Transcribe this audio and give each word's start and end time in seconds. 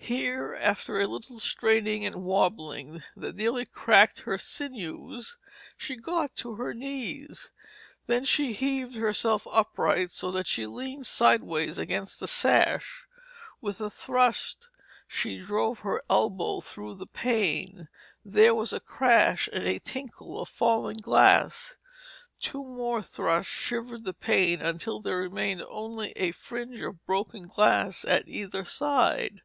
Here, 0.00 0.54
after 0.58 0.98
a 0.98 1.06
little 1.06 1.38
straining 1.38 2.06
and 2.06 2.22
wobbling, 2.24 3.02
that 3.14 3.34
nearly 3.36 3.66
cracked 3.66 4.20
her 4.22 4.38
sinews, 4.38 5.36
she 5.76 5.96
got 5.96 6.46
on 6.46 6.56
her 6.56 6.72
knees. 6.72 7.50
Then 8.06 8.24
she 8.24 8.54
heaved 8.54 8.94
herself 8.94 9.46
upright 9.52 10.10
so 10.10 10.30
that 10.30 10.46
she 10.46 10.66
leaned 10.66 11.04
sideways 11.04 11.76
against 11.76 12.20
the 12.20 12.28
sash. 12.28 13.04
With 13.60 13.82
a 13.82 13.90
thrust 13.90 14.70
she 15.06 15.40
drove 15.40 15.80
her 15.80 16.02
elbow 16.08 16.62
through 16.62 16.94
the 16.94 17.06
pane. 17.06 17.88
There 18.24 18.54
was 18.54 18.72
a 18.72 18.80
crash 18.80 19.46
and 19.52 19.64
a 19.64 19.78
tinkle 19.78 20.40
of 20.40 20.48
falling 20.48 20.96
glass. 21.02 21.76
Two 22.40 22.64
more 22.64 23.02
thrusts 23.02 23.52
shivered 23.52 24.04
the 24.04 24.14
pane 24.14 24.62
until 24.62 25.00
there 25.02 25.18
remained 25.18 25.64
only 25.68 26.12
a 26.12 26.30
fringe 26.32 26.80
of 26.80 27.04
broken 27.04 27.46
glass 27.46 28.06
at 28.06 28.26
either 28.26 28.64
side. 28.64 29.42